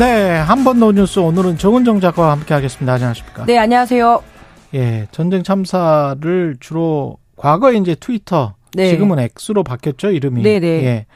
[0.00, 2.94] 네, 한 번 더 뉴스 오늘은 정은정 작가와 함께 하겠습니다.
[2.94, 3.44] 안녕하십니까?
[3.44, 4.22] 네, 안녕하세요.
[4.72, 8.88] 예, 전쟁 참사를 주로 과거에 이제 트위터, 네.
[8.88, 10.42] 지금은 X로 바뀌었죠, 이름이.
[10.42, 10.68] 네, 네.
[10.84, 11.06] 예.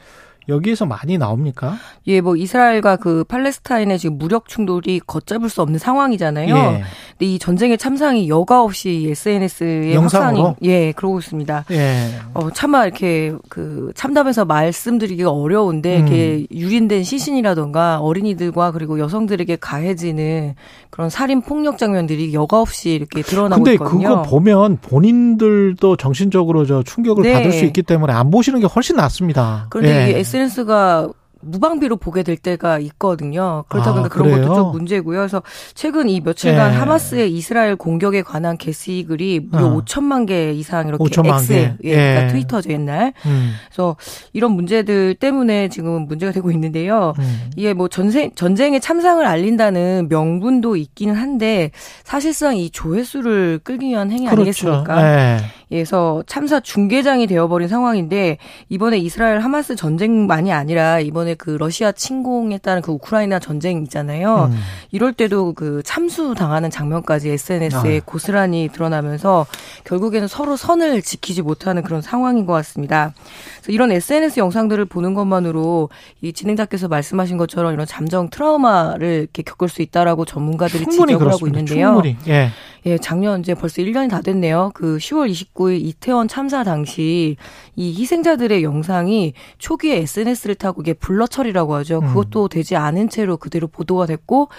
[0.51, 1.77] 여기에서 많이 나옵니까?
[2.07, 6.55] 예, 뭐 이스라엘과 그 팔레스타인의 지금 무력 충돌이 걷잡을 수 없는 상황이잖아요.
[6.55, 6.83] 예.
[7.19, 10.45] 근데 이 전쟁의 참상이 여과 없이 SNS에 영상으로?
[10.45, 11.65] 확산이 예, 그러고 있습니다.
[11.71, 12.11] 예.
[12.35, 16.07] 어, 차마 이렇게 그 참담해서 말씀드리기가 어려운데 음.
[16.07, 20.55] 이렇게 유린된 시신이라던가 어린이들과 그리고 여성들에게 가해지는
[20.91, 24.09] 그런 살인 폭력 장면들이 여과 없이 이렇게 드러나고 근데 있거든요.
[24.09, 27.33] 그거 보면 본인들도 정신적으로 저 충격을 네.
[27.33, 29.67] 받을 수 있기 때문에 안 보시는 게 훨씬 낫습니다.
[29.71, 30.11] 그런데 예.
[30.11, 31.09] 이게 SNS가
[31.45, 33.65] 무방비로 보게 될 때가 있거든요.
[33.69, 35.19] 그렇다 보니까 아, 그런 것도 좀 문제고요.
[35.19, 35.43] 그래서
[35.75, 36.77] 최근 이 며칠간 예.
[36.77, 39.85] 하마스의 이스라엘 공격에 관한 게시 글이 무려 어.
[39.85, 41.75] 5천만 개 이상 이렇게 5천만 X, 개.
[41.85, 42.29] 예, 그러니까 예.
[42.29, 43.13] 트위터죠 옛날.
[43.27, 43.53] 음.
[43.69, 43.97] 그래서
[44.33, 47.15] 이런 문제들 때문에 지금 문제가 되고 있는데요.
[47.19, 47.51] 음.
[47.57, 51.71] 이게 뭐 전쟁 전쟁의 참상을 알린다는 명분도 있기는 한데
[52.05, 54.41] 사실상 이 조회수를 끌기 위한 행위 그렇죠.
[54.43, 55.03] 아니겠습니까?
[55.03, 55.39] 예.
[55.69, 62.83] 그래서 참사 중계장이 되어버린 상황인데 이번에 이스라엘 하마스 전쟁만이 아니라 이번에 그 러시아 침공에 따른
[62.83, 64.51] 그 우크라이나 전쟁 있잖아요.
[64.53, 64.59] 음.
[64.91, 68.01] 이럴 때도 그 참수 당하는 장면까지 SNS에 아.
[68.05, 69.47] 고스란히 드러나면서
[69.85, 73.13] 결국에는 서로 선을 지키지 못하는 그런 상황인 것 같습니다.
[73.57, 75.89] 그래서 이런 SNS 영상들을 보는 것만으로
[76.21, 81.35] 이 진행자께서 말씀하신 것처럼 이런 잠정 트라우마를 이렇게 겪을 수 있다라고 전문가들이 지적을 그렇습니다.
[81.35, 81.87] 하고 있는데요.
[81.87, 82.17] 충분히.
[82.29, 82.51] 예.
[82.87, 84.71] 예, 작년 이제 벌써 1년이 다 됐네요.
[84.75, 87.37] 그 10월 29일 이태원 참사 당시
[87.77, 92.01] 이 희생자들의 영상이 초기에 SNS를 타고 이게 블러 처리라고 하죠.
[92.01, 92.09] 음.
[92.09, 94.51] 그것도 되지 않은 채로 그대로 보도가 됐고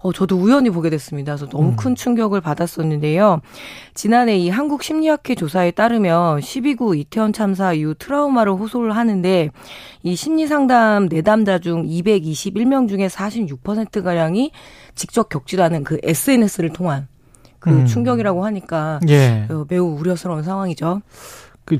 [0.00, 1.36] 어 저도 우연히 보게 됐습니다.
[1.36, 1.76] 그래서 너무 음.
[1.76, 3.42] 큰 충격을 받았었는데요.
[3.92, 9.50] 지난해 이 한국 심리학회 조사에 따르면 12구 이태원 참사 이후 트라우마를 호소를 하는데
[10.02, 14.52] 이 심리 상담 내담자 중 221명 중에 46%가량이
[14.94, 17.08] 직접 겪지도 않은 그 SNS를 통한
[17.64, 17.86] 그 음.
[17.86, 19.46] 충격이라고 하니까 예.
[19.48, 21.00] 어, 매우 우려스러운 상황이죠.
[21.64, 21.78] 그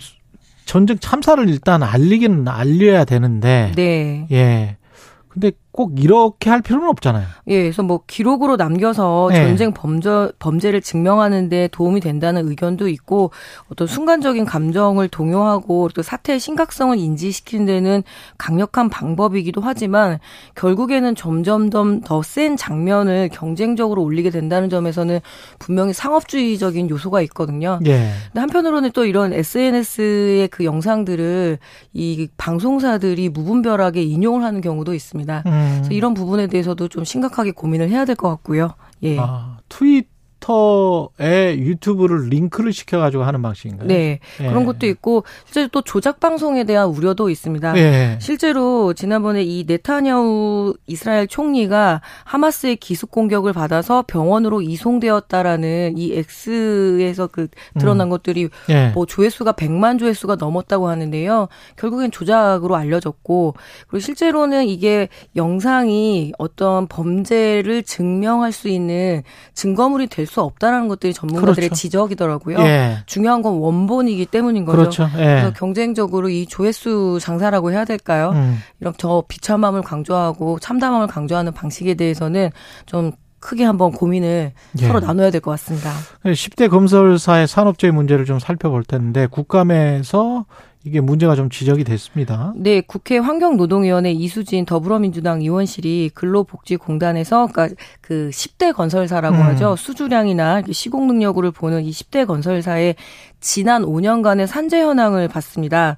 [0.64, 3.72] 전쟁 참사를 일단 알리기는 알려야 되는데.
[3.76, 4.26] 네.
[4.32, 4.78] 예.
[5.28, 7.26] 근데 꼭 이렇게 할 필요는 없잖아요.
[7.48, 9.44] 예, 그래서 뭐 기록으로 남겨서 네.
[9.44, 13.32] 전쟁 범죄 범죄를 증명하는데 도움이 된다는 의견도 있고
[13.72, 18.02] 어떤 순간적인 감정을 동요하고 또 사태의 심각성을 인지시키는 데는
[18.38, 20.20] 강력한 방법이기도 하지만
[20.54, 25.20] 결국에는 점점점 더 센 장면을 경쟁적으로 올리게 된다는 점에서는
[25.58, 27.80] 분명히 상업주의적인 요소가 있거든요.
[27.86, 28.10] 예.
[28.26, 31.58] 근데 한편으로는 또 이런 SNS의 그 영상들을
[31.92, 35.42] 이 방송사들이 무분별하게 인용을 하는 경우도 있습니다.
[35.46, 35.63] 음.
[35.72, 38.74] 그래서 이런 부분에 대해서도 좀 심각하게 고민을 해야 될 것 같고요.
[39.02, 39.18] 예.
[39.18, 40.02] 아, 트
[40.44, 40.74] 윗
[41.14, 43.88] 트위터에 유튜브를 링크를 시켜가지고 하는 방식인가요?
[43.88, 44.20] 네.
[44.40, 44.46] 예.
[44.46, 47.76] 그런 것도 있고, 실제 또 조작 방송에 대한 우려도 있습니다.
[47.78, 48.18] 예.
[48.20, 57.48] 실제로 지난번에 이 네타냐후 이스라엘 총리가 하마스의 기습 공격을 받아서 병원으로 이송되었다라는 이 X에서 그
[57.78, 58.10] 드러난 음.
[58.10, 58.88] 것들이 예.
[58.94, 61.48] 뭐 조회수가 100만 조회수가 넘었다고 하는데요.
[61.76, 63.54] 결국엔 조작으로 알려졌고,
[63.88, 69.22] 그리고 실제로는 이게 영상이 어떤 범죄를 증명할 수 있는
[69.54, 71.74] 증거물이 될수 수 없다라는 것들이 전문가들의 그렇죠.
[71.74, 72.58] 지적이더라고요.
[72.58, 72.98] 예.
[73.06, 74.76] 중요한 건 원본이기 때문인 거죠.
[74.78, 75.08] 그렇죠.
[75.14, 75.24] 예.
[75.24, 78.32] 그래서 경쟁적으로 이 조회수 장사라고 해야 될까요?
[78.34, 78.58] 음.
[78.80, 82.50] 이런 저 비참함을 강조하고 참담함을 강조하는 방식에 대해서는
[82.86, 84.86] 좀 크게 한번 고민을 예.
[84.86, 85.92] 서로 나눠야 될 것 같습니다.
[86.24, 90.46] 10대 건설사의 산업재해 문제를 좀 살펴볼 텐데 국감에서
[90.86, 92.52] 이게 문제가 좀 지적이 됐습니다.
[92.56, 99.42] 네, 국회 환경노동위원회 이수진 더불어민주당 의원실이 근로복지공단에서 그러니까 그 10대 건설사라고 음.
[99.42, 99.76] 하죠.
[99.76, 102.96] 수주량이나 시공 능력을 보는 이 10대 건설사의
[103.40, 105.96] 지난 5년간의 산재 현황을 봤습니다.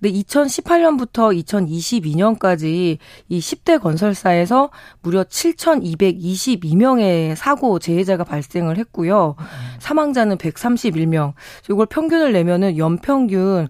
[0.00, 4.70] 근데 2018년부터 2022년까지 이 10대 건설사에서
[5.02, 9.36] 무려 7,222명의 사고 재해자가 발생을 했고요.
[9.78, 11.34] 사망자는 131명.
[11.70, 13.68] 이걸 평균을 내면은 연평균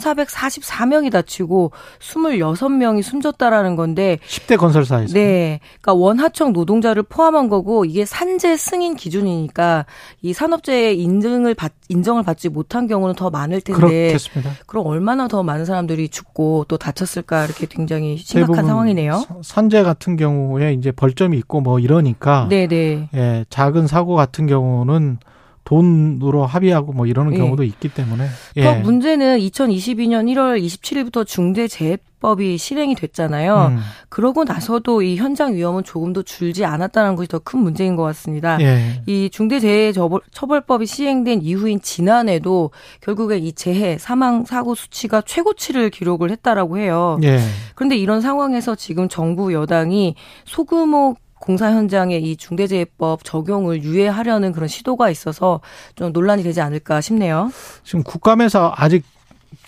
[0.00, 5.60] 1,444명이 다치고 26명이 숨졌다라는 건데 10대 건설사에서 네.
[5.80, 9.86] 그러니까 원하청 노동자를 포함한 거고 이게 산재 승인 기준이니까
[10.22, 14.52] 이 산업재해 인증을 받 인정을 받지 못한 경우는 더 많을 텐데 그렇겠습니다.
[14.66, 19.24] 그럼 얼마나 더 많은 사람들이 죽고 또 다쳤을까 이렇게 굉장히 심각한 상황이네요.
[19.42, 23.08] 산재 같은 경우에 이제 벌점이 있고 뭐 이러니까 네네.
[23.14, 25.18] 예, 작은 사고 같은 경우는
[25.64, 27.38] 돈으로 합의하고 뭐 이러는 예.
[27.38, 28.26] 경우도 있기 때문에.
[28.56, 28.62] 예.
[28.62, 33.68] 그 문제는 2022년 1월 27일부터 중대재해법이 실행이 됐잖아요.
[33.72, 33.78] 음.
[34.08, 38.60] 그러고 나서도 이 현장 위험은 조금도 줄지 않았다는 것이 더 큰 문제인 것 같습니다.
[38.60, 39.02] 예.
[39.06, 42.70] 이 중대재해처벌법이 시행된 이후인 지난해도
[43.00, 47.18] 결국에 이 재해 사망 사고 수치가 최고치를 기록을 했다라고 해요.
[47.22, 47.38] 예.
[47.74, 50.14] 그런데 이런 상황에서 지금 정부 여당이
[50.44, 55.60] 소규모 공사 현장에 이 중대재해법 적용을 유예하려는 그런 시도가 있어서
[55.96, 57.50] 좀 논란이 되지 않을까 싶네요.
[57.82, 59.04] 지금 국감에서 아직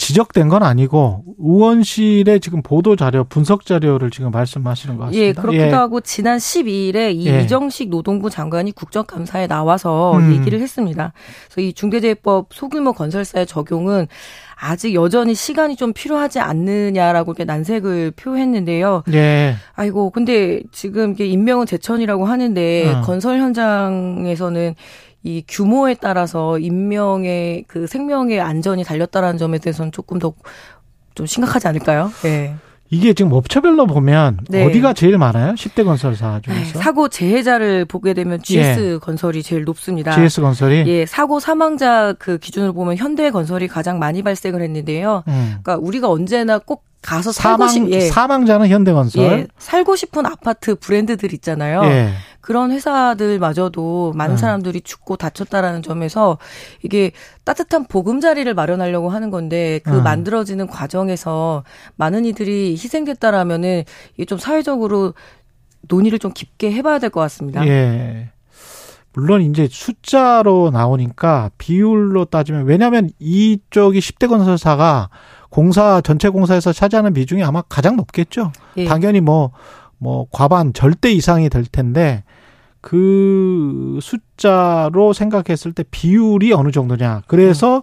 [0.03, 5.25] 지적된 건 아니고 의원실의 지금 보도 자료, 분석 자료를 지금 말씀하시는 것 같습니다.
[5.25, 5.71] 예, 그렇기도 예.
[5.71, 7.43] 하고 지난 12일에 이 예.
[7.43, 10.33] 이정식 노동부 장관이 국정감사에 나와서 음.
[10.35, 11.13] 얘기를 했습니다.
[11.47, 14.09] 그래서 이 중대재해법 소규모 건설사의 적용은
[14.57, 19.05] 아직 여전히 시간이 좀 필요하지 않느냐라고 이렇게 난색을 표했는데요.
[19.13, 19.55] 예.
[19.75, 23.01] 아이고, 근데 지금 이게 임명은 제천이라고 하는데 어.
[23.03, 24.75] 건설 현장에서는
[25.23, 30.35] 이 규모에 따라서 임명의 그 생명의 안전이 달렸다라는 점에 대해서는 조금 더
[31.15, 32.11] 좀 심각하지 않을까요?
[32.23, 32.55] 네.
[32.89, 34.67] 이게 지금 업체별로 보면 네.
[34.67, 35.55] 어디가 제일 많아요?
[35.55, 36.79] 10대 건설사 중에서?
[36.79, 38.99] 사고 재해자를 보게 되면 GS 예.
[38.99, 40.13] 건설이 제일 높습니다.
[40.13, 40.85] GS 건설이?
[40.87, 45.23] 예, 사고 사망자 그 기준으로 보면 현대 건설이 가장 많이 발생을 했는데요.
[45.27, 45.59] 음.
[45.63, 48.01] 그러니까 우리가 언제나 꼭 가서 사망, 살고 싶, 예.
[48.03, 49.23] 사망자는 현대건설.
[49.25, 49.47] 예.
[49.59, 51.83] 살고 싶은 아파트 브랜드들 있잖아요.
[51.85, 52.11] 예.
[52.43, 54.37] 그런 회사들마저도 많은 음.
[54.37, 56.39] 사람들이 죽고 다쳤다라는 점에서
[56.83, 57.13] 이게
[57.45, 60.03] 따뜻한 보금자리를 마련하려고 하는 건데 그 음.
[60.03, 61.65] 만들어지는 과정에서
[61.97, 63.85] 많은 이들이 희생됐다라면은
[64.15, 65.15] 이게 좀 사회적으로
[65.89, 67.67] 논의를 좀 깊게 해봐야 될 것 같습니다.
[67.67, 68.31] 예.
[69.15, 75.11] 물론 이제 숫자로 나오니까 비율로 따지면 왜냐하면 이쪽이 10대 건설사가
[75.51, 78.53] 공사 전체 공사에서 차지하는 비중이 아마 가장 높겠죠.
[78.79, 78.87] 예.
[78.87, 79.53] 당연히 뭐
[80.03, 82.25] 뭐뭐 과반 절대 이상이 될 텐데
[82.81, 87.23] 그 숫자로 생각했을 때 비율이 어느 정도냐.
[87.29, 87.83] 그래서 음.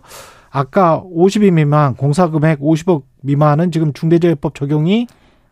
[0.51, 5.07] 아까 50인 미만 공사 금액 50억 미만은 지금 중대재해법 적용이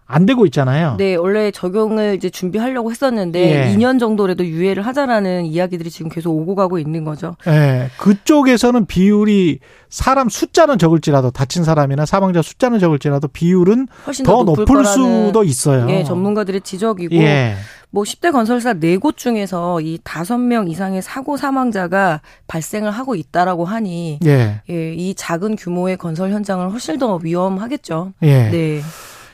[0.09, 0.95] 안 되고 있잖아요.
[0.98, 3.75] 네, 원래 적용을 이제 준비하려고 했었는데 예.
[3.75, 7.36] 2년 정도라도 유예를 하자라는 이야기들이 지금 계속 오고 가고 있는 거죠.
[7.45, 7.89] 예.
[7.98, 9.59] 그쪽에서는 비율이
[9.89, 15.89] 사람 숫자는 적을지라도 다친 사람이나 사망자 숫자는 적을지라도 비율은 훨씬 더, 더 높을 수도 있어요.
[15.89, 17.56] 예, 전문가들의 지적이고 예.
[17.89, 24.62] 뭐 10대 건설사 4곳 중에서 이 5명 이상의 사고 사망자가 발생을 하고 있다라고 하니 예.
[24.69, 28.13] 예, 이 작은 규모의 건설 현장은 훨씬 더 위험하겠죠.
[28.24, 28.50] 예.
[28.50, 28.81] 네.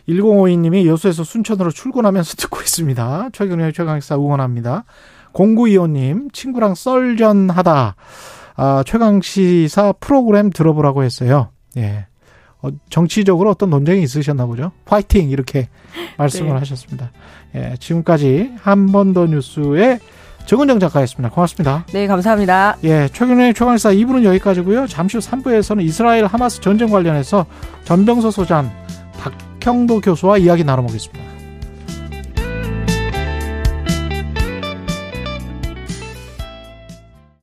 [0.09, 3.29] 1052님이 여수에서 순천으로 출근하면서 듣고 있습니다.
[3.33, 4.83] 최근의 최강사 응원합니다.
[5.33, 7.95] 0925님, 친구랑 썰전 하다,
[8.55, 11.49] 아, 최강시사 프로그램 들어보라고 했어요.
[11.77, 12.05] 예.
[12.61, 14.71] 어, 정치적으로 어떤 논쟁이 있으셨나 보죠.
[14.85, 15.29] 화이팅!
[15.31, 15.69] 이렇게
[16.17, 16.57] 말씀을 네.
[16.59, 17.11] 하셨습니다.
[17.55, 19.99] 예, 지금까지 한 번 더 뉴스의
[20.45, 21.33] 정은정 작가였습니다.
[21.33, 21.85] 고맙습니다.
[21.93, 22.77] 네, 감사합니다.
[22.83, 24.87] 예, 최근의 최강사 2부는 여기까지고요.
[24.87, 27.45] 잠시 후 3부에서는 이스라엘 하마스 전쟁 관련해서
[27.85, 28.71] 전병서 소장
[29.02, 29.02] 박
[29.63, 31.32] 박형도 교수와 이야기 나눠보겠습니다.